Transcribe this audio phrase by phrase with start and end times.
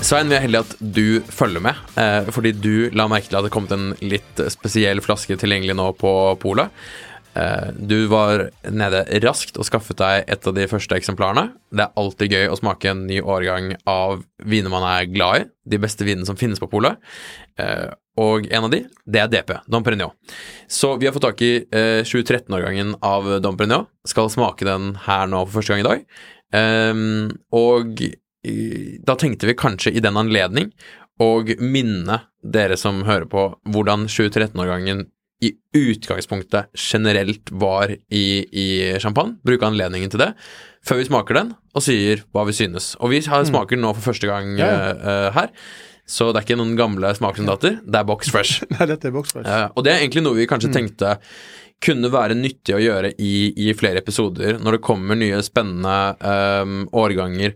[0.00, 3.44] Svein, vi er heldige at du følger med, eh, fordi du la merke til at
[3.44, 6.72] det kom en litt spesiell flaske tilgjengelig nå på polet.
[7.36, 11.50] Eh, du var nede raskt og skaffet deg et av de første eksemplarene.
[11.70, 15.44] Det er alltid gøy å smake en ny årgang av viner man er glad i,
[15.68, 16.96] de beste vinene som finnes på polet.
[17.60, 20.16] Eh, og en av de, det er DP, Dom Perignon.
[20.66, 23.86] Så vi har fått tak i eh, 2013-årgangen av Dom Perignon.
[24.08, 26.10] Skal smake den her nå for første gang i dag.
[27.54, 28.02] Og
[29.04, 30.70] da tenkte vi kanskje i den anledning
[31.20, 35.02] å minne dere som hører på, hvordan 2013-årgangen
[35.44, 38.66] i utgangspunktet generelt var i, i
[39.00, 39.38] champagne.
[39.44, 40.30] Bruke anledningen til det
[40.84, 42.94] før vi smaker den og sier hva vi synes.
[43.00, 44.90] Og vi har smaker den nå for første gang Ja, ja.
[44.96, 45.50] eh, her,
[46.08, 47.78] så det er ikke noen gamle smakssoldater.
[47.84, 48.64] Det er box fresh.
[48.74, 49.48] Nei, dette er box fresh.
[49.48, 50.76] Uh, og det er egentlig noe vi kanskje Mm.
[50.76, 51.14] tenkte
[51.80, 56.82] kunne være nyttig å gjøre i, i flere episoder når det kommer nye spennende um,
[56.92, 57.54] årganger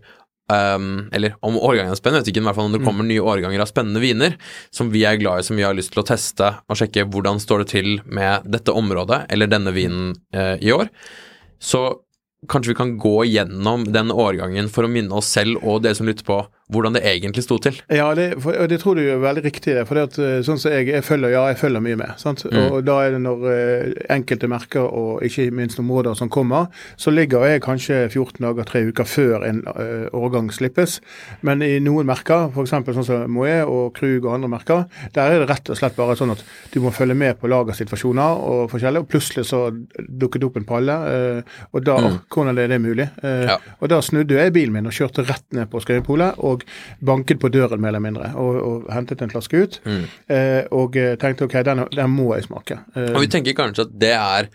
[0.51, 2.87] ehm, Eller om årgangen er spennende, vet ikke, men i hvert fall når det Mm.
[2.89, 4.35] kommer nye årganger av spennende viner
[4.71, 7.39] som vi er glad i, som vi har lyst til å teste og sjekke hvordan
[7.39, 10.89] står det til med dette området eller denne vinen eh, i år.
[11.59, 11.99] Så
[12.47, 16.05] kanskje vi kan gå gjennom den årgangen for å minne oss selv og dere som
[16.05, 17.75] lytter på, hvordan det egentlig sto til.
[17.93, 19.75] Ja, det, for, og det tror du er veldig riktig.
[19.77, 22.13] det, for det at, eh, sånn som jeg, jeg følger, ja, jeg følger mye med.
[22.17, 22.41] sant?
[22.49, 22.71] Mm.
[22.71, 26.65] Og da er det når eh, enkelte merker, og ikke minst områder som kommer,
[26.97, 30.97] så ligger jeg kanskje 14 dager, tre uker før en eh, årgang slippes.
[31.45, 32.73] Men i noen merker, f.eks.
[32.97, 36.17] sånn som Moët og Krug og andre merker, der er det rett og slett bare
[36.17, 36.41] sånn at
[36.73, 40.67] du må følge med på lagersituasjoner og forskjellig, og plutselig så dukket det opp en
[40.67, 40.97] palle.
[41.13, 41.41] eh,
[41.75, 41.99] og da,
[42.33, 43.09] hvordan er det mulig?
[43.21, 43.59] Eh, Ja.
[43.81, 46.54] Og da snudde jeg bilen min og kjørte rett ned på Skøyenpolet og
[47.05, 49.79] banket på døren mer eller mindre og, og hentet en flaske ut.
[49.85, 52.79] Eh, og eh, tenkte ok, den, den må jeg smake.
[52.95, 54.49] Eh, Og vi tenker kanskje at det er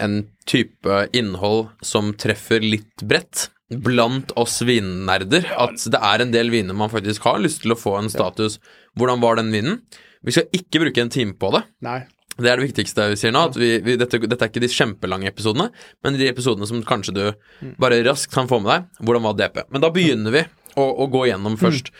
[0.00, 5.44] en type innhold som treffer litt bredt blant oss vinnerder.
[5.60, 8.58] At det er en del viner man faktisk har lyst til å få en status.
[8.98, 9.82] Hvordan var den vinen?
[10.26, 11.64] Vi skal ikke bruke en time på det.
[11.86, 12.00] nei.
[12.40, 13.40] Det er det viktigste vi sier nå.
[13.50, 15.66] At vi, vi, dette, dette er ikke de kjempelange episodene,
[16.06, 18.86] men de episodene som kanskje du bare raskt kan få med deg.
[19.04, 19.58] Hvordan var DP?
[19.74, 20.42] Men da begynner vi
[20.76, 21.90] å, å gå gjennom først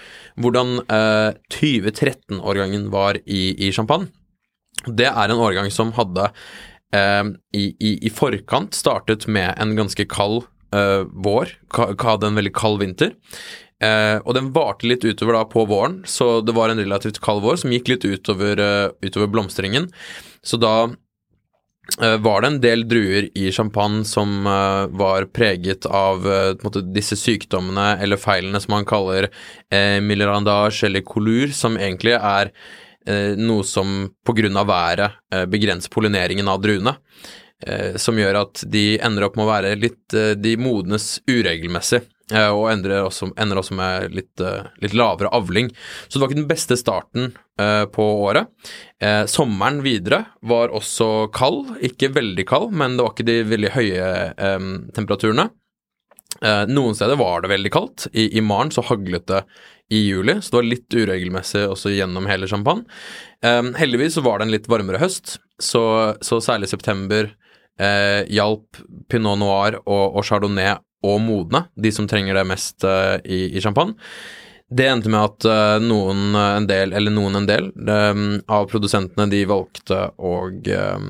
[0.40, 4.10] hvordan eh, 2013-årgangen var i, i champagne.
[4.86, 6.30] Det er en årgang som hadde
[6.96, 7.24] eh,
[7.56, 10.44] i, i, i forkant startet med en ganske kald
[10.74, 13.16] eh, vår, hadde en veldig kald vinter.
[13.80, 17.44] Eh, og den varte litt utover da på våren, så det var en relativt kald
[17.44, 19.88] vår som gikk litt utover, uh, utover blomstringen.
[20.44, 20.90] Så da
[22.22, 27.18] var det en del druer i champagne som eh, var preget av eh, måte, disse
[27.18, 32.52] sykdommene eller feilene som man kaller eh, millerandage eller kolur, som egentlig er
[33.06, 36.94] eh, noe som av været eh, begrenser pollineringen av druene.
[37.66, 42.00] Eh, som gjør at de ender opp med å være litt eh, De modnes uregelmessig.
[42.32, 45.70] Eh, Og ender også, ender også med litt, eh, litt lavere avling.
[46.08, 47.30] Så det var ikke den beste starten
[47.60, 48.50] eh, på året.
[49.30, 51.76] Sommeren videre var også kald.
[51.84, 55.48] Ikke veldig kald, men det var ikke de veldig høye eh, temperaturene.
[56.70, 58.04] Noen steder var det veldig kaldt.
[58.16, 59.40] I, I maren så haglet det
[59.92, 62.86] i juli, så det var litt uregelmessig også gjennom hele champagne.
[63.42, 65.82] Heldigvis så var det en litt varmere høst, så,
[66.24, 67.32] så særlig september
[68.30, 68.80] hjalp
[69.10, 73.62] pinot noir og, og chardonnay å modne, de som trenger det mest uh, i, i
[73.62, 73.96] champagne.
[74.70, 78.68] Det endte med at uh, noen eh, en del, eller noen en del, um, av
[78.70, 81.08] produsentene de valgte å, um,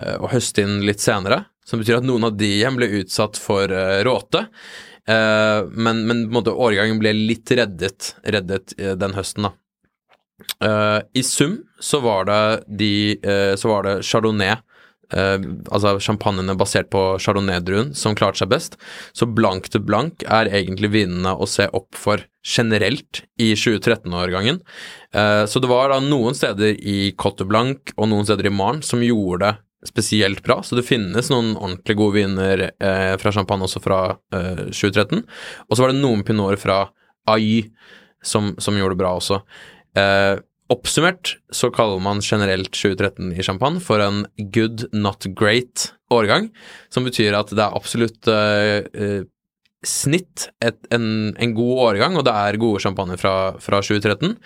[0.00, 3.72] uh, høste inn litt senere, som betyr at noen av de igjen ble utsatt for
[4.04, 4.42] råte.
[5.04, 11.00] Men, men måte årgangen ble litt reddet, reddet den høsten, da.
[11.08, 12.38] I sum så var det
[12.68, 12.90] de
[13.56, 14.58] Så var det chardonnay,
[15.12, 18.78] eh, altså champagnene basert på chardonnay-druen, som klarte seg best.
[19.16, 24.60] Så blank til blank er egentlig vinene å se opp for generelt i 2013-årgangen.
[25.16, 28.84] Eh, så det var da noen steder i Cote Blanc og noen steder i Maren
[28.84, 29.54] som gjorde det
[29.84, 34.00] spesielt bra, så det finnes noen ordentlig gode viner eh, fra champagne også fra
[34.32, 35.20] eh, 2013.
[35.68, 36.78] Og så var det noen pinoter fra
[37.28, 37.66] AI
[38.24, 39.42] som, som gjorde det bra også.
[40.00, 40.40] Eh,
[40.72, 44.24] oppsummert så kaller man generelt 2013 i champagne for en
[44.54, 46.48] good, not great årgang,
[46.88, 49.22] som betyr at det er absolutt eh, eh,
[49.84, 54.36] snitt et, en, en god årgang, og det er gode champagne fra, fra 2013,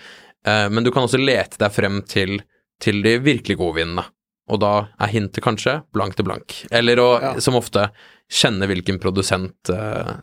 [0.47, 2.41] uh, men du kan også lete deg frem til,
[2.83, 4.05] til de virkelig gode vinene.
[4.49, 6.55] Og da er hintet kanskje blank til blank.
[6.73, 7.33] Eller å, Ja.
[7.43, 7.89] som ofte,
[8.29, 10.17] kjenne hvilken produsent uh,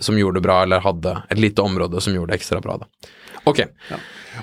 [0.00, 3.10] som gjorde det bra, eller hadde et lite område som gjorde det ekstra bra, da.
[3.48, 3.60] Ok.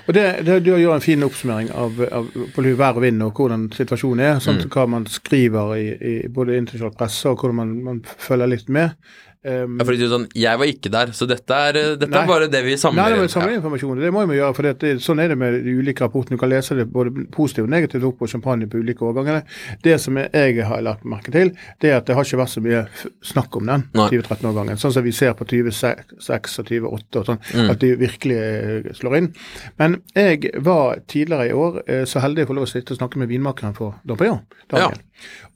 [0.06, 3.38] Og det, det Du gjør en fin oppsummering av, av på vær og vind og
[3.38, 4.42] hvordan situasjonen er.
[4.42, 4.70] Sånn, Mm.
[4.74, 8.96] Hva man skriver i, i både internasjonal presse og hvordan man, man følger litt med.
[9.44, 12.22] Um, Ja, fordi du sånn, jeg var ikke der, så dette er, eh, dette Nei.
[12.24, 14.00] er bare det vi samler Nei, det var samler informasjon.
[14.02, 14.54] Det må vi gjøre.
[14.56, 16.34] for det, Sånn er det med de ulike rapportene.
[16.34, 19.44] Du kan lese det både positivt og negativt opp på champagne på ulike årganger.
[19.82, 22.60] Det som jeg har lagt merke til, det er at det har ikke vært så
[22.60, 22.82] mye
[23.22, 24.08] snakk om den Nei.
[24.10, 24.76] 2013-årgangen.
[24.76, 27.70] Sånn som vi ser på 26 og 2028 og sånn, Mm.
[27.70, 29.34] at de virkelig eh, slår inn.
[29.78, 32.98] Men jeg var tidligere i år eh, så heldig å få lov å sitte og
[32.98, 34.40] snakke med vinmakeren for Dompignon.
[34.72, 34.90] Ja.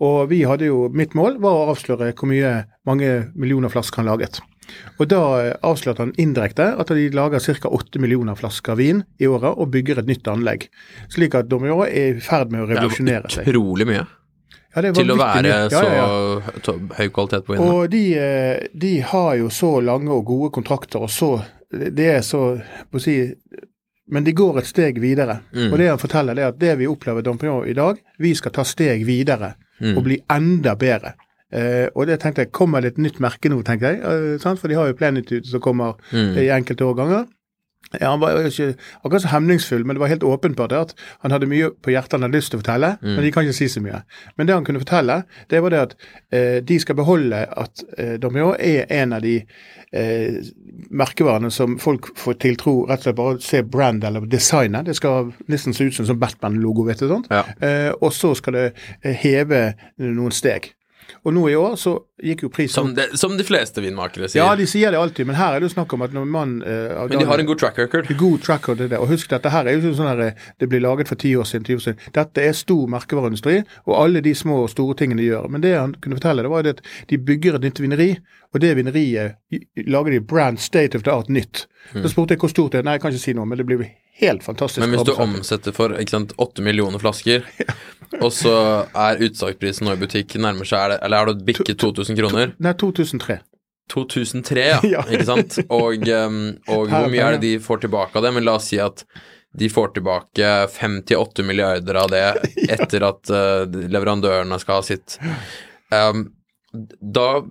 [0.01, 4.11] Og vi hadde jo, mitt mål var å avsløre hvor mye mange millioner flasker han
[4.11, 4.41] laget.
[4.99, 7.69] Og da eh, avslørte han indirekte at de lager ca.
[7.69, 10.69] 8 millioner flasker vin i året og bygger et nytt anlegg.
[11.13, 13.45] Slik at Domior er i ferd med å revolusjonere seg.
[13.45, 14.05] Det er utrolig mye
[14.75, 15.49] Ja, det til å være.
[15.51, 16.05] Ja, ja,
[16.65, 17.73] så høy kvalitet på vinene.
[17.75, 21.43] Og de, eh, de har jo så lange og gode kontrakter, og så
[21.73, 22.61] Det er så
[22.93, 23.33] på å si
[24.13, 25.41] Men de går et steg videre.
[25.55, 25.73] Mm.
[25.73, 28.53] Og det han forteller, det er at det vi opplever Dompignon i dag, vi skal
[28.53, 29.97] ta steg videre Mm.
[29.97, 31.15] og bli enda bedre.
[31.53, 34.01] Eh, og det tenkte jeg, kommer det et nytt merke nå, tenkte jeg.
[34.03, 34.59] Eh, sant?
[34.61, 36.37] For de har jo Plenitude som kommer Mm.
[36.39, 37.27] i enkelte årganger.
[38.01, 38.71] Ja, han var ikke
[39.05, 42.13] akkurat så hemningsfull, men det var helt åpenbart det at han hadde mye på hjertet
[42.17, 43.15] han hadde lyst til å fortelle, Mm.
[43.17, 44.03] men de kan ikke si så mye.
[44.39, 45.95] Men det han kunne fortelle, det var det at
[46.33, 49.45] eh, de skal beholde at eh, Domior er en av de
[49.93, 50.41] eh,
[50.91, 54.87] merkevarene som folk får tiltro rett og slett bare å se brand eller designet.
[54.89, 57.09] Det skal nesten se ut som en Batman-logo, vet du.
[57.09, 57.27] sånt.
[57.31, 57.43] Ja.
[57.61, 58.67] Eh, og så skal det
[59.03, 60.73] eh, heve noen steg.
[61.23, 64.41] Og nå i år så gikk jo prisen Som, de, som de fleste vinmakere sier.
[64.41, 66.59] Ja, de sier det alltid, men her er det jo snakk om at når man
[66.65, 68.09] eh, Men de har en god track record.
[68.17, 68.99] God track record, det der.
[68.99, 71.49] Og husk, dette her er jo sånn her eh, det blir laget for 10 år
[71.49, 72.13] siden, ti år siden.
[72.15, 75.49] Dette er stor merkevareindustri, og alle de små og store tingene de gjør.
[75.53, 78.11] Men det han kunne fortelle, det var at de bygger et nytt vineri,
[78.53, 79.39] og det vineriet
[79.89, 81.67] lager de brand state of the art nytt.
[81.93, 82.87] Så spurte jeg hvor stort det er.
[82.87, 83.83] Nei, jeg kan ikke si noe, men det blir
[84.21, 84.83] helt fantastisk.
[84.83, 87.47] Men hvis du omsetter for ikke sant, 8 millioner flasker,
[88.25, 88.55] og så
[88.93, 92.55] er utsalgsprisen nå i butikk nærmer seg er det, Eller har du bikket 2000 kroner?
[92.63, 93.41] Nei, 2003.
[93.93, 95.05] 2003, ja.
[95.09, 95.59] Ikke sant?
[95.69, 98.35] Og, um, og hvor mye er det de får tilbake av det?
[98.37, 99.05] Men la oss si at
[99.59, 102.25] de får tilbake 5-8 milliarder av det
[102.77, 105.19] etter at uh, leverandørene skal ha sitt.
[105.93, 106.31] Um,
[106.73, 107.43] da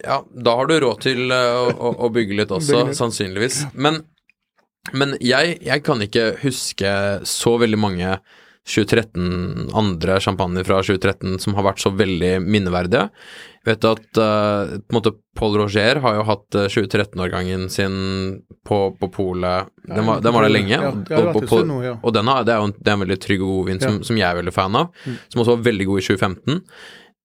[0.00, 3.66] ja, da har du råd til uh, å, å bygge litt også, sannsynligvis.
[3.72, 4.02] Men,
[4.96, 6.92] men jeg, jeg kan ikke huske
[7.28, 8.14] så veldig mange
[8.70, 13.08] 2013 andre champagner fra 2013 som har vært så veldig minneverdige.
[13.60, 17.94] Jeg vet at uh, på en måte Paul Roger har jo hatt eh, 2013-årgangen sin
[18.66, 19.68] på, på polet.
[19.88, 20.76] Den var, den var der lenge.
[20.76, 23.44] Ja, og, og, og den har, det er jo en, det er en veldig trygg
[23.44, 24.02] og god vin som, Mm.
[24.08, 24.90] som jeg er veldig fan av,
[25.32, 26.60] som også var veldig god i 2015.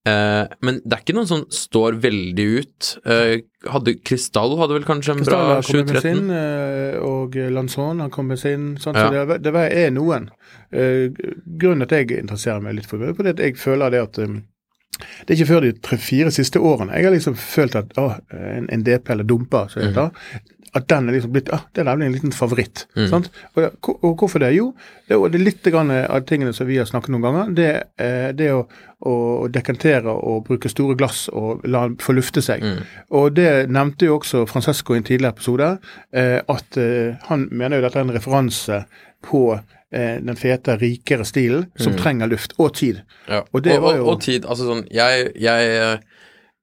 [0.06, 2.90] Eh, men det er ikke noen som står veldig ut.
[3.10, 3.40] Eh,
[3.74, 6.02] hadde Krystall hadde vel kanskje en bra Kristall har kommet med 2013?
[6.04, 8.68] sin, eh, og Lanzon har kommet med sin.
[8.78, 9.08] Sånn, Ja.
[9.10, 10.30] Så det, det er noen.
[10.72, 11.10] Eh,
[11.58, 14.02] Grunnen til at jeg interesserer meg litt for det, er fordi at jeg føler det
[14.06, 14.44] at um,
[15.26, 18.70] det er ikke før de tre-fire siste årene jeg har liksom følt at å, en,
[18.72, 19.96] en DP eller dumper, som det Mhm.
[19.98, 20.46] heter,
[20.76, 22.82] at den er liksom blitt ah, det er nemlig en liten favoritt.
[22.98, 23.06] Mm.
[23.12, 23.30] sant?
[23.56, 24.50] Og, og hvorfor det?
[24.58, 24.74] Jo,
[25.08, 27.54] det, er- litt grann av tingene som vi har snakket noen ganger.
[27.56, 27.70] Det,
[28.04, 28.66] eh, det å,
[29.08, 29.14] å
[29.52, 32.64] dekantere og bruke store glass og la den få lufte seg.
[32.66, 32.82] Mm.
[33.16, 35.70] Og det nevnte jo også Francesco i en tidligere episode,
[36.12, 38.82] eh, at eh, han mener jo dette er en referanse
[39.26, 43.00] på eh, den fete, rikere stilen som trenger luft, og tid.
[43.32, 43.44] Ja.
[43.56, 45.98] Og det var jo- og tid, altså sånn Jeg, jeg eh,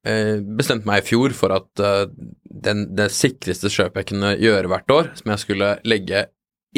[0.03, 2.07] bestemte meg i fjor for at eh,
[2.43, 6.27] den, det sikreste kjøpet jeg kunne gjøre hvert år, som jeg skulle legge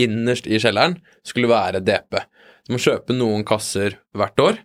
[0.00, 2.18] innerst i kjelleren, skulle være DP.
[2.64, 4.58] Så må kjøpe noen kasser hvert år,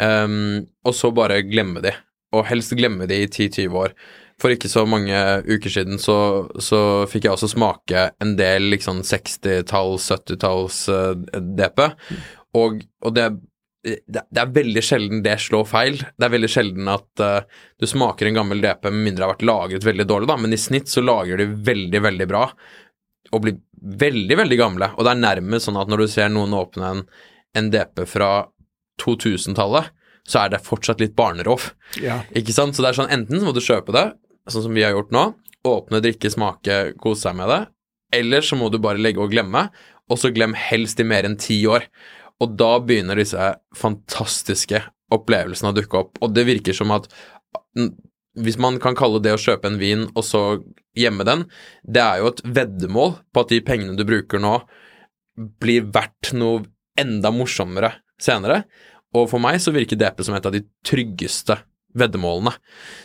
[0.00, 1.92] um, og så bare glemme de.
[2.32, 3.94] Og helst glemme de i 10-20 år.
[4.40, 6.16] For ikke så mange uker siden så,
[6.62, 11.12] så fikk jeg også smake en del liksom 60-talls, 70-talls uh,
[11.58, 11.84] DP,
[12.58, 13.28] og, og det,
[13.82, 15.98] det, det er veldig sjelden det slår feil.
[15.98, 19.34] Det er veldig sjelden at uh, du smaker en gammel DP med mindre det har
[19.34, 22.46] vært lagret veldig dårlig, da, men i snitt så lager de veldig, veldig bra
[23.32, 24.90] og blir veldig, veldig gamle.
[24.96, 27.04] Og det er nærmest sånn at når du ser noen åpne en,
[27.58, 28.30] en DP fra
[29.02, 29.90] 2000-tallet,
[30.28, 31.72] så er det fortsatt litt barnerov.
[31.98, 32.20] Ja.
[32.38, 32.76] Ikke sant?
[32.76, 34.04] Så det er sånn, enten så må du kjøpe det,
[34.52, 35.24] sånn som vi har gjort nå,
[35.66, 37.60] åpne, drikke, smake, kose seg med det,
[38.18, 39.66] eller så må du bare legge og glemme,
[40.10, 41.86] og så glem helst i mer enn ti år.
[42.42, 44.82] Og da begynner disse fantastiske
[45.12, 47.08] opplevelsene å dukke opp, og det virker som at
[47.76, 47.90] mm,
[48.42, 50.42] hvis man kan kalle det å kjøpe en vin og så
[50.96, 51.44] gjemme den,
[51.84, 54.56] det er jo et veddemål på at de pengene du bruker nå,
[55.60, 56.64] blir verdt noe
[57.00, 58.62] enda morsommere senere.
[59.16, 61.58] Og for meg så virker DP som et av de tryggeste
[61.96, 62.54] veddemålene.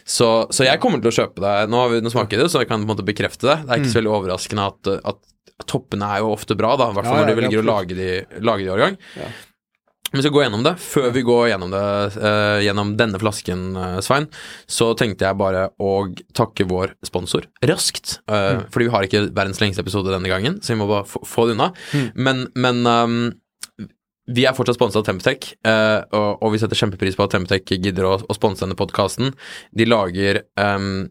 [0.07, 1.55] Så, så jeg kommer til å kjøpe det.
[1.71, 3.57] Nå har vi nå smaker det, så jeg kan på en måte bekrefte det.
[3.65, 5.19] Det er ikke så veldig overraskende at, at
[5.65, 7.67] toppene er jo ofte bra, da, i hvert fall Ja, når de ja, velger å
[7.67, 8.09] lage de,
[8.45, 8.97] lage de i årgang.
[9.17, 9.29] Ja.
[10.13, 10.71] Vi skal gå gjennom det.
[10.79, 11.81] Før vi går gjennom det
[12.15, 14.29] uh, gjennom denne flasken, uh, Svein,
[14.63, 15.95] så tenkte jeg bare å
[16.37, 18.21] takke vår sponsor raskt.
[18.31, 21.23] eh, Fordi vi har ikke verdens lengste episode denne gangen, så vi må bare få,
[21.27, 21.73] få det unna.
[22.15, 23.19] Men, men um,
[24.27, 27.75] vi er fortsatt sponsa av Temptec, eh, og, og vi setter kjempepris på at Temptec
[27.77, 29.31] gidder å, å sponse denne podkasten.
[29.75, 31.07] De lager ehm,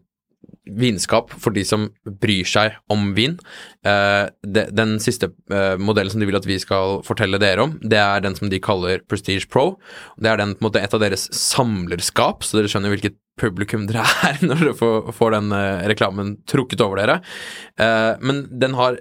[0.75, 1.87] vinskap for de som
[2.21, 3.37] bryr seg om vin.
[3.87, 8.01] Eh, den siste eh, modellen som de vil at vi skal fortelle dere om, det
[8.01, 9.77] er den som de kaller Prestige Pro.
[10.19, 13.85] Det er den, på en måte, et av deres samlerskap, så dere skjønner hvilket publikum
[13.89, 14.77] dere er når dere
[15.15, 17.19] får, den eh, reklamen trukket over dere.
[17.77, 18.97] Men den har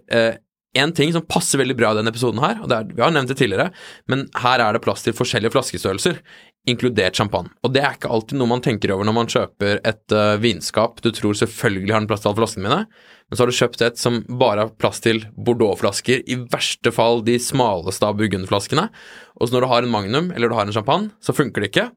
[0.76, 3.30] en ting som passer veldig bra i denne episoden her, og er, vi har nevnt
[3.32, 3.70] det tidligere,
[4.12, 6.20] men her er det plass til forskjellige flaskestørrelser,
[6.66, 7.52] inkludert champagne.
[7.64, 11.02] Og det er ikke alltid noe man tenker over når man kjøper et uh, vinskap
[11.04, 12.80] du tror selvfølgelig har en plass til alle flaskene mine,
[13.26, 17.24] men så har du kjøpt et som bare har plass til Bordeaux-flasker, i verste fall
[17.26, 18.88] de smaleste av burgundflaskene,
[19.36, 21.72] og så når du har en Magnum eller du har en champagne, så funker det
[21.72, 21.88] ikke.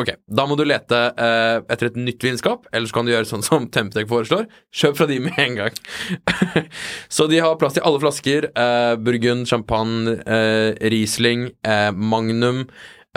[0.00, 3.28] Ok, da må du lete eh, etter et nytt vinskap, eller så kan du gjøre
[3.28, 4.46] sånn som Temptec foreslår.
[4.72, 5.76] Kjøp fra de med en gang.
[7.16, 8.48] så de har plass til alle flasker.
[8.48, 12.64] Eh, Burgund, champagne, eh, Riesling, eh, Magnum.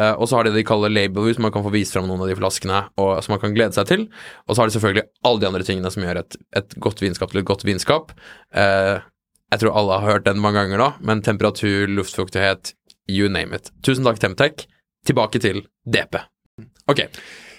[0.02, 2.24] Eh, og så har de det de kaller labelhus, man kan få vist fram noen
[2.26, 4.06] av de flaskene og, som man kan glede seg til.
[4.48, 7.34] Og så har de selvfølgelig alle de andre tingene som gjør et, et godt vinskap
[7.34, 8.14] til et godt vinskap.
[8.56, 9.02] Uh,
[9.54, 12.74] jeg tror alle har hørt den mange ganger nå, men temperatur, luftfuktighet,
[13.12, 13.70] you name it.
[13.86, 14.66] Tusen takk, Temtec.
[15.06, 16.22] Tilbake til DP.
[16.90, 17.04] Ok.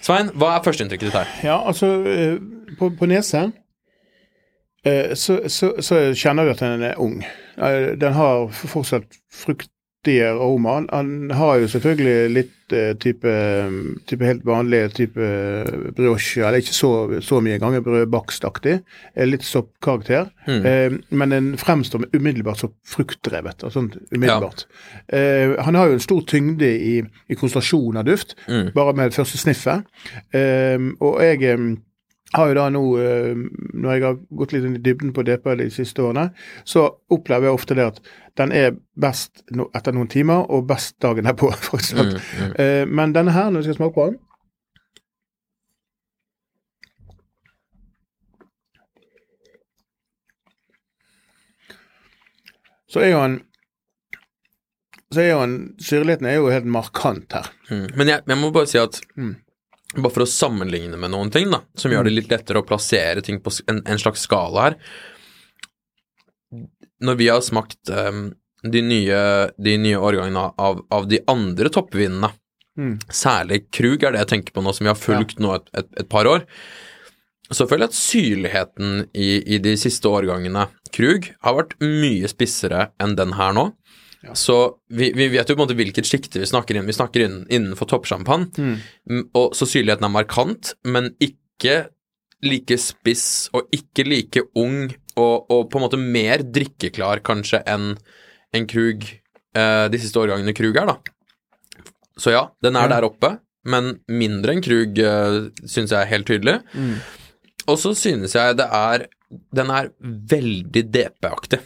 [0.03, 1.29] Svein, hva er førsteinntrykket ditt her?
[1.45, 2.35] Ja, altså eh,
[2.79, 3.45] På, på nese
[4.85, 7.19] eh, så, så, så kjenner du at den er ung.
[7.55, 9.74] Den har fortsatt fruktige
[10.07, 10.85] aroma.
[10.91, 13.31] Han har jo selvfølgelig litt eh, type,
[14.09, 15.27] type helt vanlig type
[15.97, 18.79] brioche, eller ikke så, så mye ganger brødbakstaktig.
[19.15, 20.29] Eh, Litt soppkarakter.
[20.65, 23.63] Eh, men den fremstår umiddelbart så fruktdrevet.
[23.63, 24.65] og sånt umiddelbart.
[25.09, 26.95] Eh, han har jo en stor tyngde i,
[27.29, 28.35] i konsentrasjon av duft,
[28.75, 29.83] bare med det første sniffet.
[30.33, 31.67] Eh, og jeg eh,
[32.33, 33.35] har jo da nå, eh,
[33.73, 36.31] når jeg har gått litt inn i dybden på DP de siste årene,
[36.65, 37.99] så opplever jeg ofte det at
[38.39, 42.17] den er best etter noen timer, og best dagen derpå, faktisk.
[42.57, 42.89] mm.
[42.91, 44.21] men denne her, når vi skal smake på den
[52.95, 53.41] Så er jo en
[55.11, 57.49] så er jo en Syrligheten er jo helt markant her.
[57.69, 57.89] Mm.
[57.99, 59.35] Men jeg, jeg må bare si at Mm.
[59.95, 63.23] Bare for å sammenligne med noen ting, da, som gjør det litt lettere å plassere
[63.25, 64.79] ting på en, en slags skala her
[67.05, 68.33] Når vi har smakt um,
[68.63, 69.19] de, nye,
[69.61, 72.31] de nye årgangene av, av de andre toppvinene,
[72.75, 72.97] Mm.
[73.07, 75.87] særlig Krug er det jeg tenker på nå, som vi har fulgt nå et, et,
[76.01, 76.41] et par år,
[77.47, 82.89] så føler jeg at syrligheten i, i de siste årgangene Krug har vært mye spissere
[82.99, 83.69] enn den her nå.
[84.33, 86.87] Så vi, vi vet jo på en måte hvilket sjikte vi snakker inn.
[86.89, 88.47] Vi snakker inn, innenfor toppsjampan.
[88.57, 91.87] Mm, Og så syrligheten er markant, men ikke
[92.45, 97.93] like spiss og ikke like ung, og, og på en måte mer drikkeklar kanskje enn
[98.55, 99.05] en Krug
[99.55, 100.97] eh, de siste årgangene Krug er, da.
[102.19, 102.95] Så ja, den er Ja.
[102.97, 103.31] der oppe,
[103.65, 106.59] men mindre enn Krug, eh, syns jeg er helt tydelig.
[107.67, 109.07] Og så synes jeg det er
[109.55, 111.59] Den er veldig DP-aktig.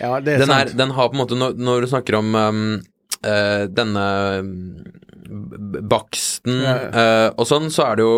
[0.00, 0.76] Ja, det er Den, er, sant.
[0.78, 2.80] den har på en måte Når, når du snakker om um,
[3.24, 4.04] uh, denne
[4.44, 8.16] b- baksten Ja, eh, og sånn, så er det jo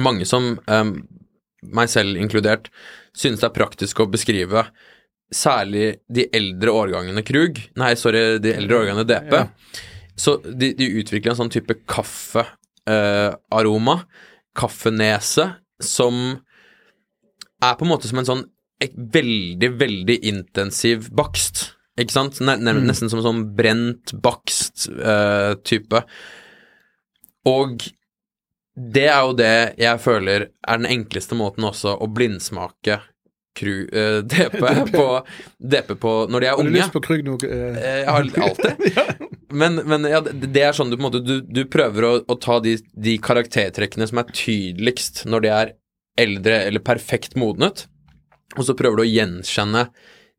[0.00, 0.92] mange som, um,
[1.74, 2.68] meg selv inkludert,
[3.16, 4.64] synes det er praktisk å beskrive
[5.34, 9.32] særlig de eldre årgangene Krug Nei, sorry, de eldre årgangene DP.
[9.34, 9.46] Ja.
[10.18, 13.96] Så de, de utvikler en sånn type kaffearoma,
[14.58, 15.46] kaffenese,
[15.80, 16.14] som
[17.60, 18.44] er på en måte som en sånn
[18.88, 21.74] veldig, veldig intensiv bakst.
[22.00, 22.38] Ikke sant?
[22.40, 25.52] Ne Nesten som sånn brent bakst eh.
[27.50, 27.82] Og
[28.80, 33.00] det er jo det jeg føler er den enkleste måten også å blindsmake
[33.58, 34.60] kru, uh, DP,
[34.96, 35.06] på,
[35.58, 36.70] DP på når de er unge.
[36.70, 37.36] Har du lyst på Krug nå?
[37.44, 37.76] eh?
[37.76, 39.26] Eh, Jeg har alltid.
[39.50, 42.10] Men, men ja, det det er sånn du på en måte Du, du prøver å,
[42.22, 45.72] å ta de, de karaktertrekkene som er tydeligst når de er
[46.22, 47.88] eldre eller perfekt modnet,
[48.56, 49.86] og så prøver du å gjenkjenne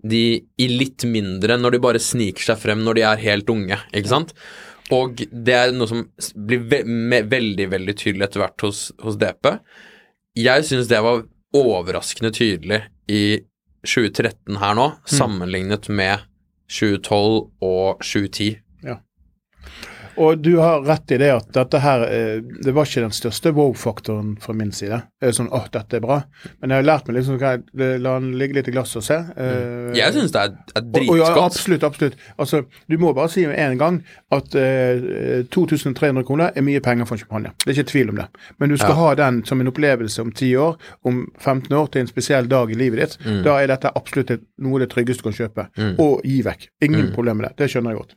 [0.01, 3.77] de i litt mindre når de bare sniker seg frem når de er helt unge,
[3.93, 4.33] ikke sant?
[4.91, 6.03] Og det er noe som
[6.35, 6.81] blir ve
[7.31, 9.53] veldig, veldig tydelig etter hvert hos, hos DP.
[10.39, 11.23] Jeg syns det var
[11.55, 13.39] overraskende tydelig i
[13.87, 16.25] 2013 her nå, sammenlignet med
[16.71, 18.59] 2012 og 2010.
[20.21, 23.51] Og du har rett i det at dette her eh, Det var ikke den største
[23.57, 24.99] wow-faktoren fra min side.
[25.23, 26.19] Eh, Sånn åh, dette er bra.
[26.61, 27.45] Men jeg har lært meg liksom ok,
[28.03, 29.17] La den ligge litt i glasset og se.
[29.35, 32.15] Eh, Jeg syns det er, er og ja, absolutt, absolutt.
[32.37, 33.99] Altså, du må bare si med en gang
[34.31, 37.51] at uh, 2300 kroner er mye penger for en champagne.
[37.63, 38.27] Det er ikke tvil om det.
[38.59, 38.99] Men du skal Ja.
[39.01, 42.71] ha den som en opplevelse om 10 år, om 15 år, til en spesiell dag
[42.71, 43.17] i livet ditt.
[43.25, 43.43] Mm.
[43.43, 45.67] Da er dette absolutt noe av det tryggeste du kan kjøpe.
[45.99, 46.67] Og gi vekk.
[46.81, 47.13] Ingen Mm.
[47.15, 47.57] problem med det.
[47.57, 48.15] Det skjønner jeg godt.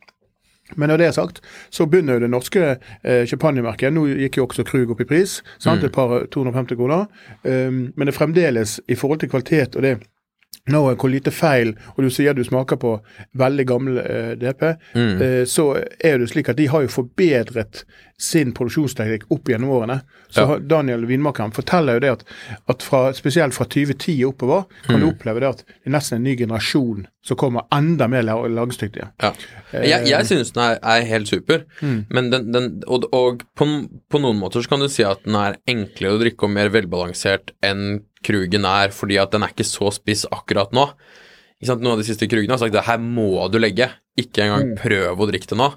[0.77, 1.41] Men når det er sagt,
[1.71, 2.63] så begynner jo det norske
[3.05, 5.83] eh, champagnemerket Nå gikk jo også Krug opp i pris, sant?
[5.83, 5.87] Mm.
[5.87, 7.07] et par 250 kroner.
[7.45, 9.97] Um, men det er fremdeles, i forhold til kvalitet og det
[10.71, 12.95] når hvor lite feil, og du sier du smaker på
[13.37, 14.63] veldig gammel eh, DP,
[14.95, 15.23] Mm.
[15.23, 15.67] eh, så
[16.01, 17.85] er det slik at de har jo forbedret
[18.19, 19.97] sin produksjonsteknikk opp gjennom årene.
[20.31, 20.59] Så Ja.
[20.59, 22.23] Daniel Vinmakeren forteller jo det at,
[22.71, 25.01] at fra, spesielt fra 2010 og oppover kan Mm.
[25.01, 29.09] du oppleve det at det er nesten en ny generasjon som kommer enda mer lagstyktige.
[29.23, 29.33] Ja.
[29.73, 33.67] Jeg, jeg synes den er, er helt super, men den, den Og, og på,
[34.11, 36.69] på noen måter så kan du si at den er enklere å drikke og mer
[36.71, 40.87] velbalansert enn Krugen er, fordi at den er ikke så spiss akkurat nå.
[41.65, 43.91] Noen av de siste Krugene har sagt det her må du legge,
[44.21, 45.71] ikke engang prøv å drikke det nå.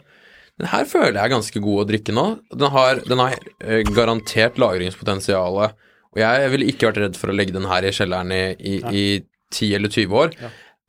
[0.58, 2.28] Den her føler jeg er ganske god å drikke nå.
[2.54, 7.36] Den har, den har eh, garantert lagringspotensial, og jeg ville ikke vært redd for å
[7.36, 9.06] legge den her i kjelleren i, i, i
[9.54, 10.34] 10 eller 20 år.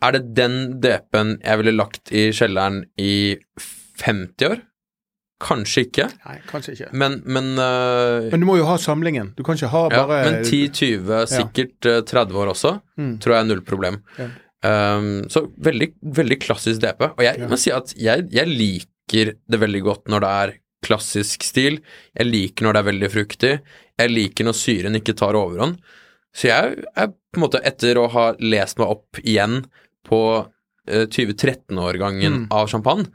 [0.06, 3.36] Er det den DP-en jeg ville lagt i kjelleren i
[4.00, 4.64] 50 år?
[5.38, 6.88] Kanskje ikke, Nei, kanskje ikke.
[6.98, 9.36] men, men, uh, Men du må jo ha samlingen.
[9.38, 12.00] Du kan ikke ha ja, bare men 10-20, sikkert ja.
[12.08, 12.72] 30 år også,
[13.22, 14.00] tror jeg er null problem.
[14.18, 14.32] Ja.
[14.66, 17.04] Um, så veldig, veldig klassisk DP.
[17.12, 21.44] Og jeg må si at jeg, jeg liker det veldig godt når det er klassisk
[21.46, 21.80] stil.
[22.14, 23.52] Jeg liker når det er veldig fruktig.
[23.98, 25.80] Jeg liker når syren ikke tar overhånd.
[26.36, 29.62] Så jeg er på en måte, etter å ha lest meg opp igjen
[30.06, 30.20] på
[30.86, 33.08] eh, 2013-årgangen av champagne,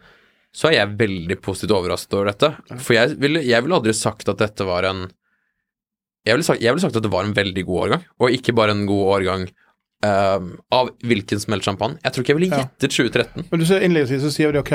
[0.53, 2.51] så er jeg veldig positivt overrasket over dette.
[2.75, 5.07] For jeg ville, jeg ville aldri sagt at dette var en
[6.23, 8.53] jeg ville, sagt, jeg ville sagt at det var en veldig god årgang, og ikke
[8.55, 9.41] bare en god årgang
[10.03, 11.99] eh, av hvilken som helst champagne.
[12.03, 13.47] Jeg tror ikke jeg ville gjettet 2013.
[13.51, 14.73] Men du ser innledningsvis så sier vi ok,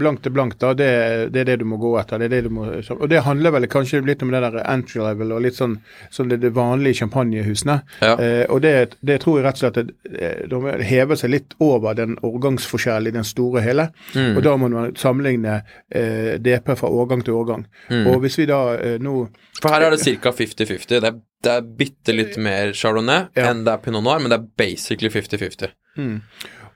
[0.00, 0.72] blankt er blankt, da.
[0.76, 0.90] Det,
[1.34, 2.20] det er det du må gå etter.
[2.20, 2.66] det er det du må,
[2.96, 5.78] Og det handler vel kanskje litt om det der entry level og litt sånn
[6.10, 7.80] som det, det vanlige champagnehusene.
[8.00, 8.14] Ja.
[8.20, 8.74] Uh, og det,
[9.06, 13.10] det tror jeg rett og slett at eh, de hever seg litt over den årgangsforskjellen
[13.10, 13.90] i den store hele.
[14.14, 14.36] Mm.
[14.36, 17.66] Og da må man sammenligne uh, DP fra årgang til årgang.
[17.90, 18.06] Mm.
[18.10, 19.24] Og hvis vi da eh, nå
[19.60, 20.32] For her er det ca.
[20.36, 20.88] 50-50.
[20.88, 23.50] Det, er- det er bitte litt mer chardonnay Ja.
[23.50, 25.70] enn det er pinot noir, men det er basically 50-50.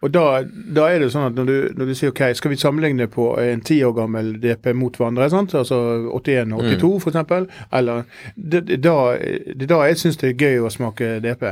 [0.05, 0.25] Og da,
[0.77, 3.31] da er det sånn at når du, når du sier ok, skal vi sammenligne på
[3.41, 5.55] en ti år gammel DP mot hverandre, sant?
[5.57, 5.79] altså
[6.13, 8.03] 81 og 82 for eksempel, eller
[8.37, 8.97] det, det, da,
[9.57, 11.47] det da jeg syns det er gøy å smake DP.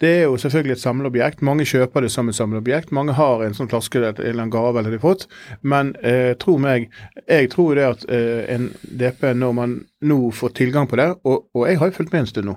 [0.00, 1.44] Det er jo selvfølgelig et samleobjekt.
[1.46, 2.92] Mange kjøper det som et samleobjekt.
[2.96, 5.26] Mange har en sånn flaske eller en gave eller de har fått.
[5.60, 6.88] Men eh, tro meg,
[7.28, 9.76] jeg tror det at eh, en DP, når man
[10.08, 12.56] nå får tilgang på det, og, og jeg har jo fulgt med en stund nå,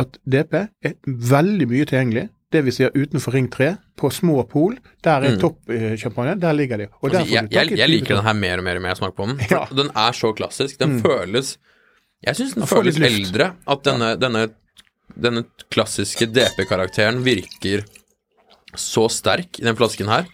[0.00, 2.28] at DP er veldig mye tilgjengelig.
[2.54, 4.76] Det vi sier utenfor Ring 3, på små pol.
[5.02, 6.36] Der er toppsjampanje.
[6.44, 6.86] Der ligger de.
[7.02, 9.26] Altså, jeg, jeg, jeg liker den her mer og mer og mer jeg smaker på
[9.32, 9.40] den.
[9.50, 9.64] Ja.
[9.74, 10.78] Den er så klassisk.
[10.78, 11.56] Den føles
[12.24, 13.50] Jeg syns den Den føles eldre.
[13.66, 14.46] At denne, denne,
[15.14, 15.42] denne
[15.74, 17.82] klassiske DP-karakteren virker
[18.76, 20.28] så sterk i den flasken her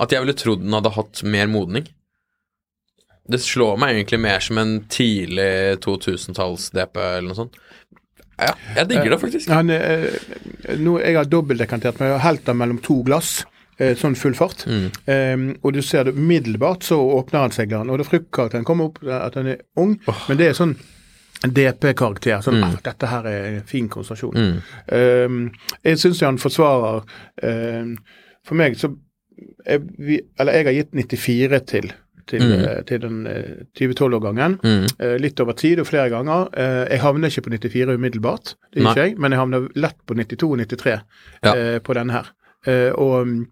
[0.00, 1.86] at jeg ville trodd den hadde hatt mer modning.
[3.28, 7.58] Det slår meg egentlig mer som en tidlig 2000-talls-DP eller noe sånt.
[8.48, 9.48] Ja, jeg digger det faktisk.
[9.54, 10.06] Han, eh,
[10.78, 13.44] nå, jeg har dobbeltdekantert, jeg har helt den mellom to glass.
[13.78, 14.64] eh, Sånn full fart.
[14.68, 14.88] Mm.
[15.06, 17.72] Eh, og du ser det umiddelbart, så åpner han seg.
[17.72, 19.96] Og det fruktkarakteren kommer opp, eh, at han er ung.
[20.28, 20.76] Men det er sånn
[21.42, 22.42] DP-karakter.
[22.44, 24.36] Sånn, ah, dette her er en fin konsentrasjon.
[24.36, 24.60] Mm.
[24.92, 27.02] Eh, jeg syns han forsvarer
[27.42, 27.94] eh,
[28.46, 28.92] For meg så
[29.66, 31.92] er vi, Eller jeg har gitt 94 til.
[32.26, 32.64] Til, Mm.
[32.64, 34.58] eh, til den eh, 2012-årgangen.
[34.62, 34.86] Mm.
[34.98, 36.48] Eh, litt over tid og flere ganger.
[36.56, 39.98] Eh, jeg havner ikke på 94 umiddelbart, det gjør ikke jeg, men jeg havner lett
[40.06, 41.00] på 92 og 93
[41.44, 41.54] Ja.
[41.54, 42.30] eh, på denne her.
[42.66, 43.46] Eh, og mm,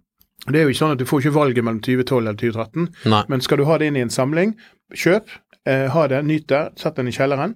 [0.48, 3.22] det er jo ikke sånn at du får ikke valget mellom 2012 eller 2013, Nei.
[3.28, 4.54] men skal du ha det inn i en samling,
[4.94, 5.26] kjøp.
[5.68, 7.52] Eh, ha det, nyt det, sett den i kjelleren.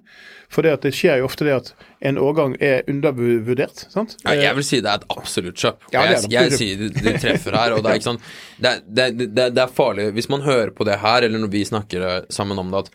[0.53, 1.71] For det, at det skjer jo ofte det at
[2.05, 3.87] en årgang er undervurdert.
[3.89, 4.13] sant?
[4.23, 5.87] Ja, jeg vil si det er et absolutt kjøp.
[5.95, 8.21] Ja, jeg, jeg sier de, du, treffer her, og det er ikke sånn
[8.61, 8.85] det, er-
[9.17, 12.21] det, det, er- farlig Hvis man hører på det her, eller når vi snakker eh,
[12.29, 12.91] sammen om det, at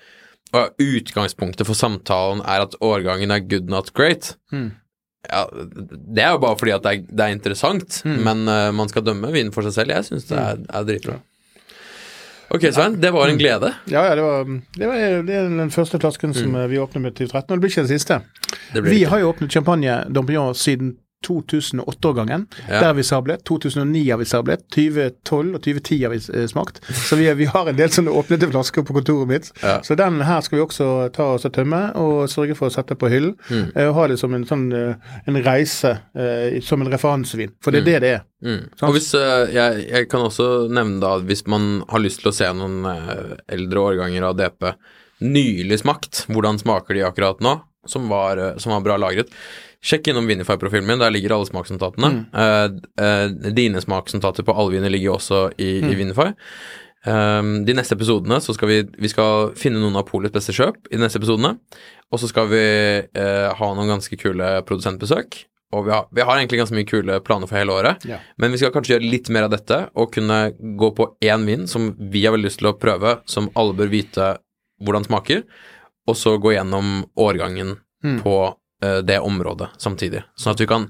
[0.51, 6.41] og utgangspunktet for samtalen er at årgangen er good, not great, ja, Det er jo
[6.43, 9.63] bare fordi at det er, det er interessant, men uh, man skal dømme vinen for
[9.69, 9.93] seg selv.
[9.95, 11.19] Jeg syns det er, er dritbra.
[12.51, 12.97] Ok, Svein.
[13.01, 13.75] Det var en glede.
[13.85, 17.05] Ja, ja, det var, det var det er den første flasken som eh, vi åpner
[17.05, 18.21] med 2013, og det blir ikke den siste.
[18.91, 22.47] Vi har jo åpnet champagne Dompignon siden 2008-årgangen.
[22.69, 22.81] Ja.
[22.81, 23.45] Der har vi sablet.
[23.45, 24.65] 2009 har vi sablet.
[24.75, 26.81] 2012 og 2010 har vi eh, smakt.
[27.09, 29.51] Så vi, vi har en del sånne åpnede flasker på kontoret mitt.
[29.63, 29.79] Ja.
[29.87, 32.97] Så den her skal vi også ta oss og tømme, og sørge for å sette
[32.99, 33.37] på hyllen.
[33.51, 33.67] Mm.
[33.75, 37.55] eh, Og ha det som en sånn eh, en reise, eh, som en referansevin.
[37.65, 38.25] For det er det det er.
[38.45, 38.63] Mm.
[38.87, 42.37] Og hvis, eh, jeg, jeg kan også nevne da hvis man har lyst til å
[42.37, 44.73] se noen eh, eldre årganger av DP
[45.21, 49.33] nylig smakt, hvordan smaker de akkurat nå, som var, eh, som var bra lagret,
[49.85, 52.11] sjekk innom Vinify-profilen min, der ligger alle smaksnotatene.
[52.13, 52.23] Mm.
[52.37, 56.29] Uh, uh, dine smaksnotater på alle viner ligger også i, i Vinify.
[57.09, 60.91] Um, de neste episodene så skal vi, vi skal finne noen av Polets beste kjøp
[60.91, 61.55] i de neste episodene.
[62.13, 62.65] Og så skal vi
[63.17, 65.47] uh, ha noen ganske kule produsentbesøk.
[65.71, 68.05] Og vi har, vi har egentlig ganske mye kule planer for hele året.
[68.09, 68.19] Ja.
[68.43, 71.69] Men vi skal kanskje gjøre litt mer av dette, og kunne gå på én vin
[71.71, 74.33] som vi har veldig lyst til å prøve, som alle bør vite
[74.83, 75.45] hvordan smaker,
[76.11, 77.77] og så gå gjennom årgangen
[78.25, 80.25] på uh, det området samtidig.
[80.39, 80.87] Sånn at vi kan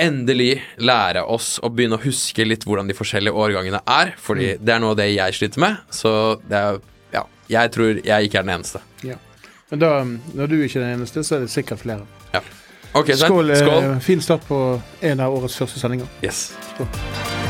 [0.00, 4.74] endelig lære oss å begynne å huske litt hvordan de forskjellige årgangene er, fordi det
[4.74, 6.12] er noe av det jeg sliter med, så
[6.48, 8.80] det er Ja, jeg tror jeg ikke er den eneste.
[9.02, 9.16] Ja.
[9.70, 9.90] Men da,
[10.38, 12.06] når du ikke er den eneste, så er det sikkert flere.
[12.32, 12.40] Ja.
[12.94, 13.50] Okay, Skål.
[13.50, 14.00] eh, Skål.
[14.00, 16.06] Fin start på en av årets første sendinger.
[16.22, 16.52] Yes.
[16.78, 17.49] Ever